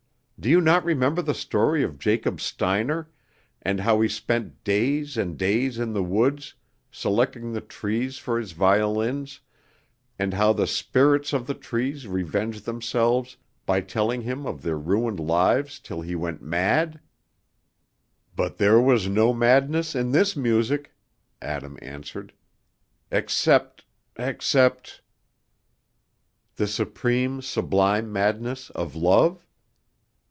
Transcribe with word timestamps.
Do 0.41 0.49
you 0.49 0.59
not 0.59 0.83
remember 0.83 1.21
the 1.21 1.35
story 1.35 1.83
of 1.83 1.99
Jacob 1.99 2.41
Steiner, 2.41 3.11
and 3.61 3.79
how 3.79 4.01
he 4.01 4.09
spent 4.09 4.63
days 4.63 5.15
and 5.15 5.37
days 5.37 5.77
in 5.77 5.93
the 5.93 6.01
woods, 6.01 6.55
selecting 6.89 7.53
the 7.53 7.61
trees 7.61 8.17
for 8.17 8.39
his 8.39 8.53
violins, 8.53 9.41
and 10.17 10.33
how 10.33 10.51
the 10.51 10.65
spirits 10.65 11.31
of 11.31 11.45
the 11.45 11.53
trees 11.53 12.07
revenged 12.07 12.65
themselves 12.65 13.37
by 13.67 13.81
telling 13.81 14.23
him 14.23 14.47
of 14.47 14.63
their 14.63 14.79
ruined 14.79 15.19
lives 15.19 15.77
till 15.79 16.01
he 16.01 16.15
went 16.15 16.41
mad?" 16.41 16.99
"But 18.35 18.57
there 18.57 18.81
was 18.81 19.07
no 19.07 19.35
madness 19.35 19.93
in 19.93 20.09
this 20.11 20.35
music," 20.35 20.95
Adam 21.39 21.77
answered, 21.83 22.33
"except, 23.11 23.85
except" 24.15 25.03
"The 26.55 26.65
supreme, 26.65 27.43
sublime 27.43 28.11
madness 28.11 28.71
of 28.71 28.95
love? 28.95 29.45